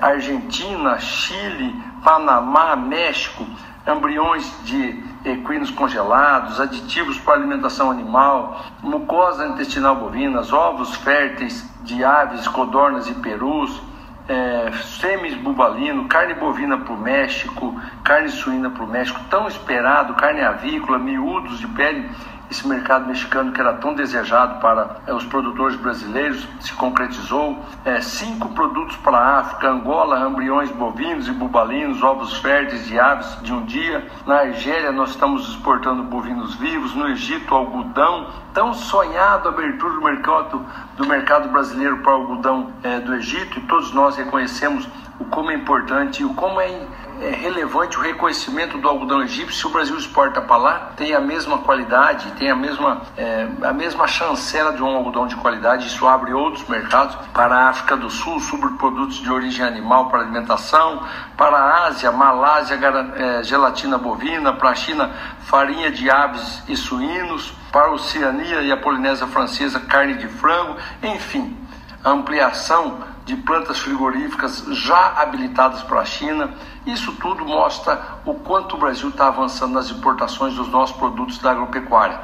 Argentina, 0.00 0.98
Chile, 0.98 1.74
Panamá, 2.02 2.76
México, 2.76 3.46
embriões 3.86 4.52
de 4.64 5.02
equinos 5.24 5.70
congelados, 5.70 6.60
aditivos 6.60 7.18
para 7.18 7.34
alimentação 7.34 7.90
animal, 7.90 8.64
mucosa 8.82 9.46
intestinal 9.46 9.96
bovinas, 9.96 10.52
ovos 10.52 10.94
férteis 10.96 11.68
de 11.82 12.04
aves, 12.04 12.46
codornas 12.48 13.08
e 13.08 13.14
perus, 13.14 13.82
é, 14.28 14.70
sêmis 15.00 15.34
bubalino, 15.34 16.06
carne 16.06 16.34
bovina 16.34 16.78
para 16.78 16.92
o 16.92 17.00
México, 17.00 17.80
carne 18.04 18.28
suína 18.28 18.70
para 18.70 18.84
o 18.84 18.86
México, 18.86 19.20
tão 19.28 19.48
esperado, 19.48 20.14
carne 20.14 20.40
avícola, 20.40 20.98
miúdos 20.98 21.58
de 21.58 21.66
pele 21.68 22.08
esse 22.50 22.66
mercado 22.66 23.06
mexicano 23.06 23.52
que 23.52 23.60
era 23.60 23.74
tão 23.74 23.94
desejado 23.94 24.60
para 24.60 24.96
é, 25.06 25.14
os 25.14 25.24
produtores 25.24 25.76
brasileiros 25.76 26.46
se 26.60 26.72
concretizou. 26.72 27.56
É, 27.84 28.00
cinco 28.00 28.48
produtos 28.50 28.96
para 28.96 29.16
a 29.16 29.38
África: 29.38 29.70
Angola, 29.70 30.28
embriões 30.28 30.70
bovinos 30.70 31.28
e 31.28 31.32
bubalinos, 31.32 32.02
ovos 32.02 32.36
férteis 32.38 32.86
de 32.86 32.98
aves 32.98 33.40
de 33.42 33.52
um 33.52 33.64
dia. 33.64 34.06
Na 34.26 34.40
Argélia, 34.40 34.90
nós 34.90 35.10
estamos 35.10 35.48
exportando 35.48 36.02
bovinos 36.02 36.56
vivos. 36.56 36.94
No 36.94 37.08
Egito, 37.08 37.54
algodão. 37.54 38.26
Tão 38.52 38.74
sonhado 38.74 39.48
a 39.48 39.52
abertura 39.52 39.94
do 39.94 40.02
mercado, 40.02 40.66
do 40.96 41.06
mercado 41.06 41.48
brasileiro 41.50 41.98
para 41.98 42.10
o 42.10 42.22
algodão 42.22 42.72
é, 42.82 42.98
do 42.98 43.14
Egito, 43.14 43.60
e 43.60 43.62
todos 43.62 43.92
nós 43.92 44.16
reconhecemos 44.16 44.88
o 45.20 45.24
como 45.26 45.52
é 45.52 45.54
importante 45.54 46.22
e 46.22 46.24
o 46.24 46.34
como 46.34 46.60
é 46.60 46.68
é 47.20 47.30
relevante 47.30 47.98
o 47.98 48.00
reconhecimento 48.00 48.78
do 48.78 48.88
algodão 48.88 49.22
egípcio. 49.22 49.54
Se 49.54 49.66
o 49.66 49.70
Brasil 49.70 49.96
exporta 49.96 50.40
para 50.40 50.56
lá, 50.56 50.92
tem 50.96 51.14
a 51.14 51.20
mesma 51.20 51.58
qualidade, 51.58 52.30
tem 52.32 52.50
a 52.50 52.56
mesma, 52.56 53.02
é, 53.16 53.46
a 53.62 53.72
mesma 53.72 54.06
chancela 54.06 54.72
de 54.72 54.82
um 54.82 54.86
algodão 54.86 55.26
de 55.26 55.36
qualidade. 55.36 55.86
Isso 55.86 56.06
abre 56.06 56.32
outros 56.32 56.66
mercados 56.68 57.14
para 57.32 57.54
a 57.54 57.68
África 57.68 57.96
do 57.96 58.08
Sul, 58.08 58.40
subprodutos 58.40 59.16
de 59.16 59.30
origem 59.30 59.64
animal 59.64 60.08
para 60.08 60.20
alimentação, 60.20 61.02
para 61.36 61.56
a 61.56 61.86
Ásia, 61.86 62.10
Malásia, 62.10 62.78
é, 63.16 63.42
gelatina 63.42 63.98
bovina, 63.98 64.54
para 64.54 64.70
a 64.70 64.74
China, 64.74 65.10
farinha 65.42 65.90
de 65.90 66.10
aves 66.10 66.62
e 66.68 66.76
suínos, 66.76 67.52
para 67.70 67.88
a 67.88 67.92
Oceania 67.92 68.62
e 68.62 68.72
a 68.72 68.76
Polinésia 68.76 69.26
Francesa, 69.26 69.78
carne 69.80 70.14
de 70.14 70.26
frango, 70.26 70.76
enfim, 71.02 71.56
a 72.02 72.10
ampliação 72.10 73.09
de 73.24 73.36
plantas 73.36 73.78
frigoríficas 73.78 74.64
já 74.72 75.14
habilitadas 75.16 75.82
para 75.82 76.00
a 76.00 76.04
China. 76.04 76.54
Isso 76.86 77.12
tudo 77.12 77.44
mostra 77.44 78.18
o 78.24 78.34
quanto 78.34 78.76
o 78.76 78.78
Brasil 78.78 79.08
está 79.08 79.28
avançando 79.28 79.74
nas 79.74 79.90
importações 79.90 80.54
dos 80.54 80.68
nossos 80.68 80.96
produtos 80.96 81.38
da 81.38 81.52
agropecuária. 81.52 82.20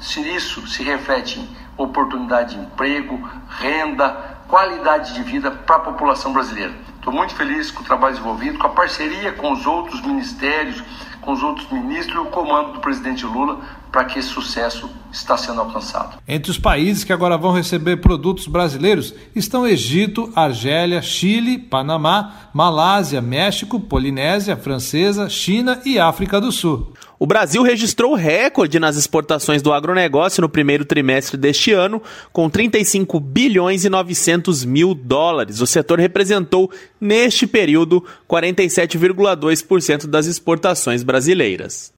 Se 0.00 0.20
isso 0.20 0.66
se 0.66 0.82
reflete 0.82 1.40
em 1.40 1.48
oportunidade 1.76 2.54
de 2.54 2.60
emprego, 2.60 3.28
renda, 3.48 4.38
qualidade 4.48 5.14
de 5.14 5.22
vida 5.22 5.50
para 5.50 5.76
a 5.76 5.80
população 5.80 6.32
brasileira. 6.32 6.74
Estou 6.96 7.12
muito 7.12 7.34
feliz 7.34 7.70
com 7.70 7.82
o 7.82 7.84
trabalho 7.86 8.14
desenvolvido, 8.14 8.58
com 8.58 8.66
a 8.66 8.70
parceria 8.70 9.32
com 9.32 9.52
os 9.52 9.66
outros 9.66 10.02
ministérios, 10.02 10.82
com 11.20 11.32
os 11.32 11.42
outros 11.42 11.70
ministros 11.70 12.16
e 12.16 12.18
o 12.18 12.30
comando 12.30 12.72
do 12.72 12.80
presidente 12.80 13.24
Lula 13.24 13.60
para 13.90 14.04
que 14.04 14.18
esse 14.18 14.28
sucesso 14.28 14.88
está 15.12 15.36
sendo 15.36 15.60
alcançado. 15.60 16.18
Entre 16.26 16.50
os 16.50 16.58
países 16.58 17.02
que 17.02 17.12
agora 17.12 17.36
vão 17.36 17.52
receber 17.52 17.96
produtos 17.96 18.46
brasileiros 18.46 19.12
estão 19.34 19.66
Egito, 19.66 20.32
Argélia, 20.34 21.02
Chile, 21.02 21.58
Panamá, 21.58 22.50
Malásia, 22.54 23.20
México, 23.20 23.80
Polinésia 23.80 24.56
Francesa, 24.56 25.28
China 25.28 25.80
e 25.84 25.98
África 25.98 26.40
do 26.40 26.52
Sul. 26.52 26.92
O 27.18 27.26
Brasil 27.26 27.62
registrou 27.62 28.14
recorde 28.14 28.78
nas 28.78 28.96
exportações 28.96 29.60
do 29.60 29.74
agronegócio 29.74 30.40
no 30.40 30.48
primeiro 30.48 30.86
trimestre 30.86 31.36
deste 31.36 31.70
ano, 31.70 32.00
com 32.32 32.48
35 32.48 33.20
bilhões 33.20 33.84
e 33.84 33.90
900 33.90 34.64
mil 34.64 34.94
dólares. 34.94 35.60
O 35.60 35.66
setor 35.66 35.98
representou, 35.98 36.70
neste 36.98 37.46
período, 37.46 38.02
47,2% 38.26 40.06
das 40.06 40.24
exportações 40.24 41.02
brasileiras. 41.02 41.92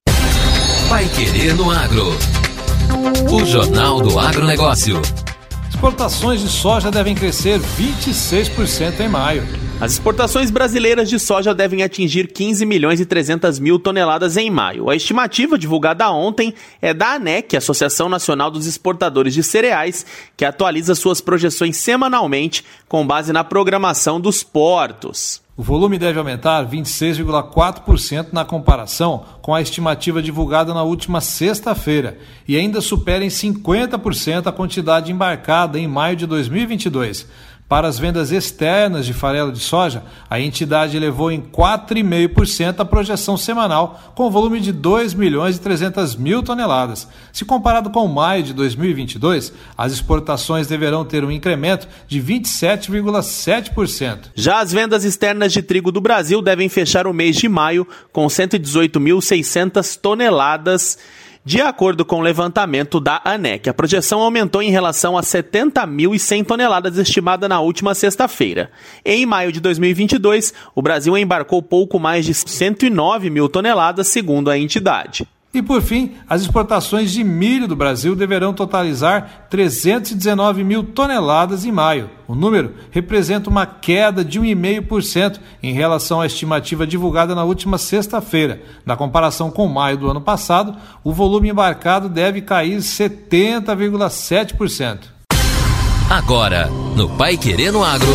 Pai 0.93 1.09
Querer 1.09 1.55
no 1.55 1.71
Agro. 1.71 2.11
O 3.31 3.43
Jornal 3.43 3.99
do 3.99 4.19
Agronegócio. 4.19 5.01
Exportações 5.67 6.39
de 6.39 6.47
soja 6.47 6.91
devem 6.91 7.15
crescer 7.15 7.59
26% 7.59 8.99
em 8.99 9.09
maio. 9.09 9.43
As 9.81 9.93
exportações 9.93 10.51
brasileiras 10.51 11.09
de 11.09 11.17
soja 11.17 11.51
devem 11.51 11.81
atingir 11.81 12.31
15 12.31 12.63
milhões 12.67 12.99
e 12.99 13.07
300 13.07 13.57
mil 13.57 13.79
toneladas 13.79 14.37
em 14.37 14.51
maio. 14.51 14.87
A 14.87 14.95
estimativa 14.95 15.57
divulgada 15.57 16.11
ontem 16.11 16.53
é 16.79 16.93
da 16.93 17.15
ANEC, 17.15 17.57
Associação 17.57 18.07
Nacional 18.07 18.51
dos 18.51 18.67
Exportadores 18.67 19.33
de 19.33 19.41
Cereais, 19.41 20.05
que 20.37 20.45
atualiza 20.45 20.93
suas 20.93 21.19
projeções 21.19 21.75
semanalmente 21.75 22.63
com 22.87 23.03
base 23.03 23.33
na 23.33 23.43
programação 23.43 24.21
dos 24.21 24.43
portos. 24.43 25.42
O 25.55 25.61
volume 25.61 25.99
deve 25.99 26.17
aumentar 26.17 26.67
26,4% 26.67 28.29
na 28.31 28.43
comparação 28.43 29.23
com 29.39 29.53
a 29.53 29.61
estimativa 29.61 30.19
divulgada 30.19 30.73
na 30.73 30.81
última 30.81 31.21
sexta-feira 31.21 32.17
e 32.47 32.57
ainda 32.57 32.81
supera 32.81 33.23
em 33.23 33.27
50% 33.27 34.47
a 34.47 34.51
quantidade 34.51 35.11
embarcada 35.11 35.77
em 35.77 35.87
maio 35.87 36.15
de 36.15 36.25
2022. 36.25 37.27
Para 37.73 37.87
as 37.87 37.97
vendas 37.97 38.31
externas 38.31 39.03
de 39.03 39.13
farelo 39.13 39.51
de 39.51 39.57
soja, 39.57 40.03
a 40.29 40.39
entidade 40.39 40.95
elevou 40.95 41.31
em 41.31 41.41
4,5% 41.41 42.79
a 42.79 42.85
projeção 42.85 43.35
semanal, 43.35 44.13
com 44.13 44.29
volume 44.29 44.59
de 44.59 44.71
2 44.71 45.15
milhões 45.15 45.55
e 45.55 45.59
300 45.59 46.15
mil 46.15 46.43
toneladas. 46.43 47.07
Se 47.31 47.43
comparado 47.43 47.89
com 47.89 48.07
maio 48.07 48.43
de 48.43 48.53
2022, 48.53 49.51
as 49.75 49.91
exportações 49.91 50.67
deverão 50.67 51.03
ter 51.03 51.25
um 51.25 51.31
incremento 51.31 51.87
de 52.07 52.21
27,7%. 52.21 54.19
Já 54.35 54.59
as 54.59 54.71
vendas 54.71 55.03
externas 55.03 55.51
de 55.51 55.63
trigo 55.63 55.91
do 55.91 55.99
Brasil 55.99 56.43
devem 56.43 56.69
fechar 56.69 57.07
o 57.07 57.13
mês 57.13 57.37
de 57.37 57.49
maio 57.49 57.87
com 58.11 58.27
118.600 58.27 59.99
toneladas 59.99 60.99
de 61.45 61.59
acordo 61.59 62.05
com 62.05 62.19
o 62.19 62.21
levantamento 62.21 63.01
da 63.01 63.21
ANEC, 63.25 63.69
a 63.69 63.73
projeção 63.73 64.21
aumentou 64.21 64.61
em 64.61 64.71
relação 64.71 65.17
a 65.17 65.21
70.100 65.21 66.45
toneladas 66.45 66.97
estimada 66.97 67.49
na 67.49 67.59
última 67.59 67.93
sexta-feira. 67.93 68.71
Em 69.03 69.25
maio 69.25 69.51
de 69.51 69.59
2022, 69.59 70.53
o 70.73 70.81
Brasil 70.81 71.17
embarcou 71.17 71.61
pouco 71.61 71.99
mais 71.99 72.25
de 72.25 72.33
109 72.33 73.29
mil 73.29 73.49
toneladas, 73.49 74.07
segundo 74.07 74.49
a 74.49 74.57
entidade. 74.57 75.27
E 75.53 75.61
por 75.61 75.83
fim, 75.83 76.13
as 76.27 76.41
exportações 76.41 77.11
de 77.11 77.23
milho 77.23 77.67
do 77.67 77.75
Brasil 77.75 78.15
deverão 78.15 78.53
totalizar 78.53 79.45
319 79.51 80.63
mil 80.63 80.83
toneladas 80.83 81.63
em 81.63 81.71
maio. 81.71 82.09
O 82.27 82.33
número 82.33 82.73
representa 82.89 83.51
uma 83.51 83.67
queda 83.67 84.25
de 84.25 84.41
1,5% 84.41 85.39
em 85.61 85.71
relação 85.71 86.21
à 86.21 86.25
estimativa 86.25 86.87
divulgada 86.87 87.35
na 87.35 87.43
última 87.43 87.77
sexta-feira. 87.77 88.63
Na 88.83 88.95
comparação 88.95 89.51
com 89.51 89.67
maio 89.67 89.97
do 89.97 90.09
ano 90.09 90.21
passado, 90.21 90.75
o 91.03 91.13
volume 91.13 91.49
embarcado 91.49 92.09
deve 92.09 92.41
cair 92.41 92.77
70,7%. 92.77 95.01
Agora, 96.09 96.67
no 96.95 97.09
Pai 97.09 97.37
Querendo 97.37 97.83
Agro. 97.83 98.09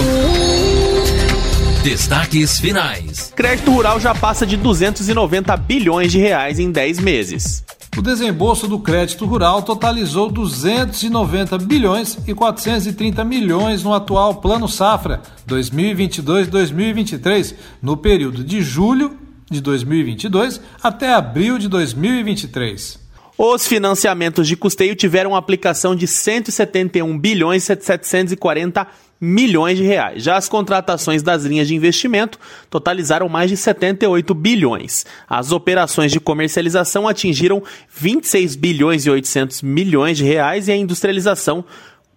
Destaques 1.83 2.59
finais. 2.59 3.33
Crédito 3.37 3.71
rural 3.71 4.01
já 4.01 4.13
passa 4.13 4.45
de 4.45 4.57
290 4.57 5.57
bilhões 5.57 6.11
de 6.11 6.19
reais 6.19 6.59
em 6.59 6.73
10 6.73 6.99
meses. 6.99 7.65
O 7.97 8.03
desembolso 8.03 8.67
do 8.67 8.81
crédito 8.81 9.25
rural 9.25 9.63
totalizou 9.63 10.29
290 10.31 11.57
bilhões 11.59 12.19
e 12.27 12.35
430 12.35 13.25
milhões 13.25 13.85
no 13.85 13.95
atual 13.95 14.35
Plano 14.35 14.69
Safra 14.69 15.23
2022-2023, 15.49 17.55
no 17.81 17.97
período 17.97 18.43
de 18.43 18.61
julho 18.61 19.17
de 19.51 19.61
2022 19.61 20.61
até 20.83 21.15
abril 21.15 21.59
de 21.59 21.69
2023. 21.69 23.08
Os 23.41 23.69
financiamentos 23.69 24.49
de 24.49 24.57
custeio 24.57 24.97
tiveram 24.97 25.37
aplicação 25.37 25.95
de 25.95 26.09
171 26.09 27.17
bilhões 27.17 27.63
740 27.63 28.85
milhões 29.21 29.79
de 29.79 29.85
reais. 29.85 30.25
Já 30.25 30.37
as 30.37 30.49
contratações 30.49 31.23
das 31.23 31.45
linhas 31.45 31.69
de 31.69 31.75
investimento 31.77 32.37
totalizaram 32.69 33.29
mais 33.29 33.49
de 33.49 33.57
78 33.57 34.35
bilhões. 34.35 35.07
As 35.31 35.53
operações 35.53 36.11
de 36.11 36.19
comercialização 36.19 37.07
atingiram 37.07 37.63
26 37.97 38.57
bilhões 38.57 39.07
e 39.07 39.11
800 39.11 39.63
milhões 39.63 40.17
de 40.17 40.25
reais 40.25 40.67
e 40.67 40.73
a 40.73 40.77
industrialização 40.77 41.65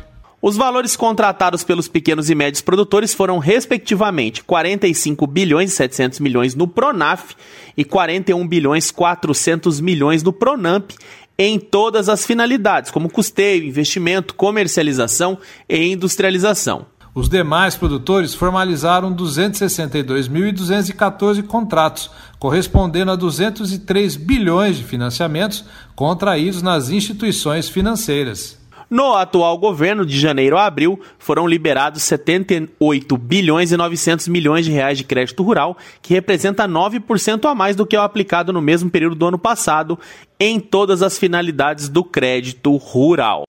Os 0.42 0.58
valores 0.58 0.96
contratados 0.96 1.64
pelos 1.64 1.88
pequenos 1.88 2.32
e 2.32 2.34
médios 2.34 2.64
produtores 2.64 3.14
foram, 3.14 3.38
respectivamente, 3.38 4.44
45 4.44 5.28
bilhões 5.28 5.72
e 5.72 5.76
700 5.76 6.20
milhões 6.20 6.56
no 6.56 6.68
Pronaf 6.68 7.36
e 7.78 7.86
41 7.86 8.48
bilhões 8.48 8.90
400 8.90 9.80
milhões 9.80 10.24
no 10.24 10.34
Pronamp, 10.34 10.94
em 11.38 11.60
todas 11.60 12.10
as 12.10 12.26
finalidades, 12.26 12.90
como 12.90 13.08
custeio, 13.08 13.66
investimento, 13.66 14.34
comercialização 14.34 15.38
e 15.70 15.92
industrialização. 15.92 16.88
Os 17.14 17.30
demais 17.30 17.76
produtores 17.76 18.34
formalizaram 18.34 19.16
262.214 19.16 21.44
contratos, 21.44 22.10
correspondendo 22.40 23.12
a 23.12 23.16
203 23.16 24.16
bilhões 24.16 24.78
de 24.78 24.86
financiamentos 24.86 25.64
contraídos 25.96 26.64
nas 26.64 26.90
instituições 26.90 27.70
financeiras. 27.70 28.60
No 28.92 29.14
atual 29.14 29.58
governo, 29.58 30.06
de 30.06 30.20
janeiro 30.20 30.58
a 30.58 30.66
abril, 30.66 31.00
foram 31.18 31.48
liberados 31.48 32.04
78 32.04 33.18
bilhões 33.18 33.72
e 33.72 33.78
900 33.78 34.28
milhões 34.28 34.66
de 34.66 34.72
reais 34.74 34.98
de 34.98 35.06
crédito 35.06 35.42
rural, 35.44 35.78
que 36.02 36.14
representa 36.14 36.68
9% 36.68 37.50
a 37.50 37.56
mais 37.56 37.78
do 37.78 37.86
que 37.86 37.96
o 37.96 38.02
aplicado 38.02 38.52
no 38.52 38.62
mesmo 38.62 38.90
período 38.90 39.16
do 39.16 39.28
ano 39.28 39.40
passado 39.40 39.98
em 40.38 40.60
todas 40.60 41.02
as 41.02 41.18
finalidades 41.18 41.88
do 41.88 42.04
crédito 42.04 42.76
rural. 42.76 43.44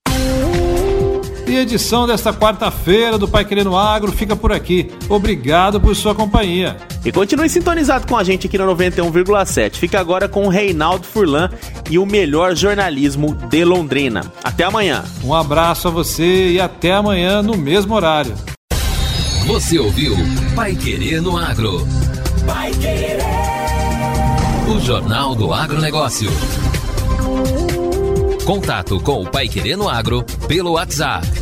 E 1.53 1.59
a 1.59 1.61
edição 1.61 2.07
desta 2.07 2.33
quarta-feira 2.33 3.19
do 3.19 3.29
Pai 3.29 3.45
Querendo 3.45 3.77
Agro 3.77 4.11
fica 4.11 4.35
por 4.35 4.51
aqui. 4.51 4.91
Obrigado 5.07 5.79
por 5.79 5.95
sua 5.95 6.15
companhia. 6.15 6.79
E 7.05 7.13
continue 7.13 7.47
sintonizado 7.47 8.07
com 8.07 8.17
a 8.17 8.25
gente 8.25 8.47
aqui 8.47 8.57
no 8.57 8.75
91,7. 8.75 9.75
Fica 9.75 10.01
agora 10.01 10.27
com 10.27 10.47
o 10.47 10.49
Reinaldo 10.49 11.07
Furlan 11.07 11.51
e 11.91 11.99
o 11.99 12.07
melhor 12.07 12.57
jornalismo 12.57 13.35
de 13.35 13.67
Londrina. 13.67 14.33
Até 14.43 14.65
amanhã. 14.65 15.05
Um 15.23 15.35
abraço 15.35 15.89
a 15.89 15.91
você 15.91 16.53
e 16.53 16.59
até 16.59 16.93
amanhã 16.93 17.43
no 17.43 17.55
mesmo 17.55 17.95
horário. 17.95 18.33
Você 19.47 19.79
ouviu 19.79 20.17
Pai 20.57 20.75
Querer 20.75 21.21
no 21.21 21.37
Agro. 21.37 21.87
Pai 22.47 22.71
Querer. 22.71 23.19
O 24.75 24.81
Jornal 24.81 25.35
do 25.35 25.53
Agronegócio. 25.53 26.31
Contato 28.47 28.99
com 29.01 29.21
o 29.21 29.31
Pai 29.31 29.49
Querer 29.49 29.77
no 29.77 29.87
Agro 29.87 30.25
pelo 30.49 30.73
WhatsApp 30.73 31.42